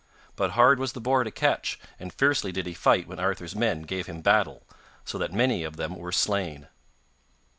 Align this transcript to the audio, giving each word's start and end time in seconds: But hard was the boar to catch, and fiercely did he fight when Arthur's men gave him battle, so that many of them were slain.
But 0.35 0.53
hard 0.53 0.79
was 0.79 0.93
the 0.93 0.99
boar 0.99 1.23
to 1.23 1.29
catch, 1.29 1.79
and 1.99 2.11
fiercely 2.11 2.51
did 2.51 2.65
he 2.65 2.73
fight 2.73 3.05
when 3.07 3.19
Arthur's 3.19 3.55
men 3.55 3.83
gave 3.83 4.07
him 4.07 4.21
battle, 4.21 4.63
so 5.05 5.19
that 5.19 5.31
many 5.31 5.63
of 5.63 5.77
them 5.77 5.95
were 5.95 6.11
slain. 6.11 6.69